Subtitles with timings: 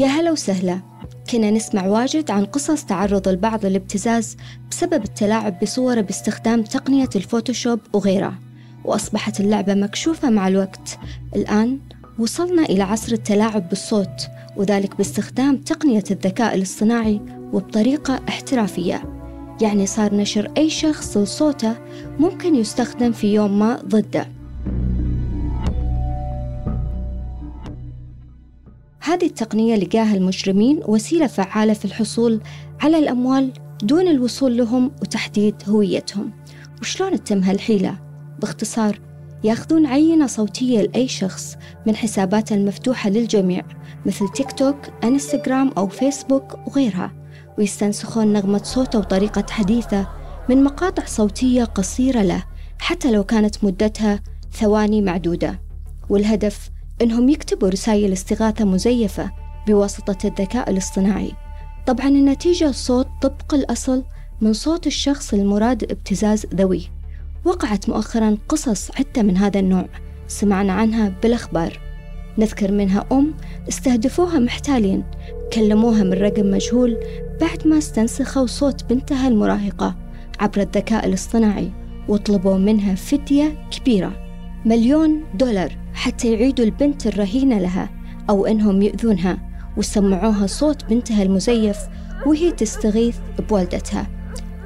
[0.00, 0.80] يا هلا وسهلا.
[1.30, 4.36] كنا نسمع واجد عن قصص تعرض البعض للابتزاز
[4.70, 8.38] بسبب التلاعب بصوره باستخدام تقنية الفوتوشوب وغيرها
[8.84, 10.98] وأصبحت اللعبة مكشوفة مع الوقت.
[11.36, 11.78] الآن
[12.18, 17.20] وصلنا إلى عصر التلاعب بالصوت وذلك باستخدام تقنية الذكاء الاصطناعي
[17.52, 19.02] وبطريقة احترافية.
[19.62, 21.76] يعني صار نشر أي شخص لصوته
[22.18, 24.39] ممكن يستخدم في يوم ما ضده.
[29.00, 32.40] هذه التقنية لقاها المجرمين وسيلة فعالة في الحصول
[32.80, 36.30] على الأموال دون الوصول لهم وتحديد هويتهم
[36.80, 37.98] وشلون تتم هالحيلة؟
[38.40, 39.00] باختصار
[39.44, 43.62] ياخذون عينة صوتية لأي شخص من حساباته المفتوحة للجميع
[44.06, 47.12] مثل تيك توك، إنستغرام أو فيسبوك وغيرها
[47.58, 50.06] ويستنسخون نغمة صوته وطريقة حديثه
[50.48, 52.44] من مقاطع صوتية قصيرة له
[52.78, 54.20] حتى لو كانت مدتها
[54.52, 55.60] ثواني معدودة
[56.08, 56.70] والهدف
[57.02, 59.30] إنهم يكتبوا رسائل استغاثة مزيفة
[59.66, 61.32] بواسطة الذكاء الاصطناعي.
[61.86, 64.04] طبعا النتيجة صوت طبق الأصل
[64.40, 66.86] من صوت الشخص المراد ابتزاز ذويه
[67.44, 69.88] وقعت مؤخرا قصص عدة من هذا النوع
[70.28, 71.80] سمعنا عنها بالأخبار.
[72.38, 73.34] نذكر منها أم
[73.68, 75.04] استهدفوها محتالين
[75.52, 76.98] كلموها من رقم مجهول
[77.40, 79.96] بعد ما استنسخوا صوت بنتها المراهقة
[80.40, 81.70] عبر الذكاء الاصطناعي
[82.08, 84.12] وطلبوا منها فدية كبيرة.
[84.64, 85.79] مليون دولار.
[85.94, 87.90] حتى يعيدوا البنت الرهينة لها
[88.30, 89.38] أو إنهم يؤذونها
[89.76, 91.78] وسمعوها صوت بنتها المزيف
[92.26, 93.16] وهي تستغيث
[93.48, 94.06] بوالدتها.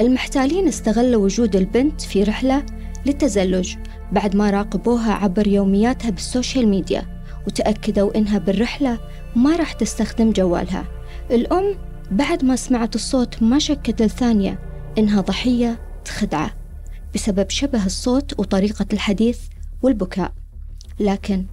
[0.00, 2.62] المحتالين استغلوا وجود البنت في رحلة
[3.06, 3.74] للتزلج
[4.12, 7.02] بعد ما راقبوها عبر يومياتها بالسوشيال ميديا
[7.46, 8.98] وتأكدوا إنها بالرحلة
[9.36, 10.84] ما راح تستخدم جوالها.
[11.30, 11.74] الأم
[12.10, 14.58] بعد ما سمعت الصوت ما شكت الثانية
[14.98, 16.50] إنها ضحية خدعة
[17.14, 19.38] بسبب شبه الصوت وطريقة الحديث
[19.82, 20.32] والبكاء.
[21.00, 21.44] لكن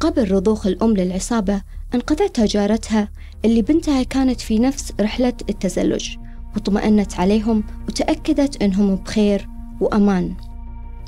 [0.00, 1.62] قبل رضوخ الأم للعصابة
[1.94, 3.08] أنقذتها جارتها
[3.44, 6.16] اللي بنتها كانت في نفس رحلة التزلج
[6.54, 9.48] واطمأنت عليهم وتأكدت أنهم بخير
[9.80, 10.34] وأمان.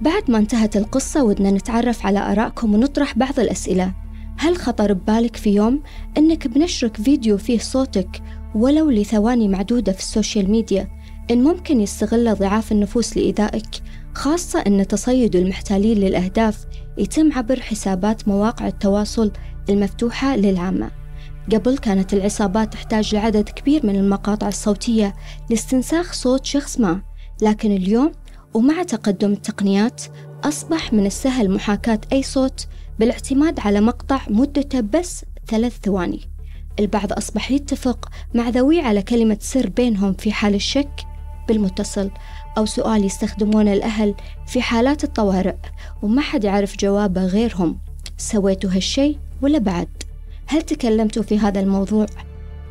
[0.00, 3.92] بعد ما انتهت القصة ودنا نتعرف على آرائكم ونطرح بعض الأسئلة
[4.36, 5.82] هل خطر ببالك في يوم
[6.18, 8.22] أنك بنشرك فيديو فيه صوتك
[8.54, 10.88] ولو لثواني معدودة في السوشيال ميديا؟
[11.30, 13.68] إن ممكن يستغل ضعاف النفوس لإيذائك
[14.14, 16.66] خاصة أن تصيد المحتالين للأهداف
[16.98, 19.32] يتم عبر حسابات مواقع التواصل
[19.70, 20.90] المفتوحة للعامة.
[21.52, 25.14] قبل كانت العصابات تحتاج لعدد كبير من المقاطع الصوتية
[25.50, 27.02] لاستنساخ صوت شخص ما
[27.42, 28.12] لكن اليوم
[28.54, 30.02] ومع تقدم التقنيات
[30.44, 32.66] أصبح من السهل محاكاة أي صوت
[32.98, 36.20] بالاعتماد على مقطع مدته بس ثلاث ثواني.
[36.80, 41.11] البعض أصبح يتفق مع ذويه على كلمة سر بينهم في حال الشك
[41.48, 42.10] بالمتصل
[42.58, 44.14] أو سؤال يستخدمونه الأهل
[44.46, 45.56] في حالات الطوارئ
[46.02, 47.78] وما حد يعرف جوابه غيرهم
[48.16, 49.88] سويتوا هالشي ولا بعد
[50.46, 52.06] هل تكلمتوا في هذا الموضوع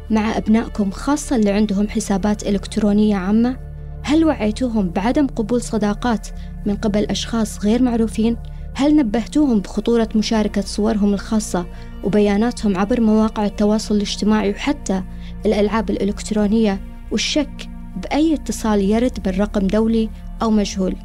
[0.09, 3.57] مع أبنائكم خاصة اللي عندهم حسابات إلكترونية عامة؟
[4.03, 6.27] هل وعيتوهم بعدم قبول صداقات
[6.65, 8.37] من قبل أشخاص غير معروفين؟
[8.75, 11.65] هل نبهتوهم بخطورة مشاركة صورهم الخاصة
[12.03, 15.03] وبياناتهم عبر مواقع التواصل الاجتماعي وحتى
[15.45, 20.09] الألعاب الإلكترونية والشك بأي اتصال يرد بالرقم دولي
[20.41, 20.95] أو مجهول.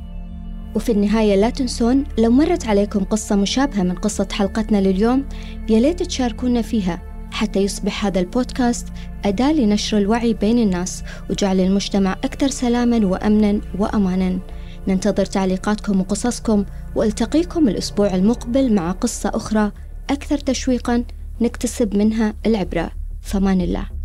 [0.74, 5.24] وفي النهاية لا تنسون لو مرت عليكم قصة مشابهة من قصة حلقتنا لليوم
[5.68, 8.88] يليت تشاركونا فيها حتى يصبح هذا البودكاست
[9.24, 14.38] أداة لنشر الوعي بين الناس وجعل المجتمع أكثر سلاما وأمنا وأمانا.
[14.88, 16.64] ننتظر تعليقاتكم وقصصكم
[16.96, 19.72] وألتقيكم الأسبوع المقبل مع قصة أخرى
[20.10, 21.04] أكثر تشويقا
[21.40, 22.90] نكتسب منها العبرة.
[23.22, 23.95] فمان الله.